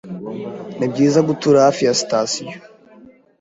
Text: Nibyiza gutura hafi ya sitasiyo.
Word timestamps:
Nibyiza 0.77 1.19
gutura 1.29 1.57
hafi 1.65 1.81
ya 1.87 1.93
sitasiyo. 2.01 2.57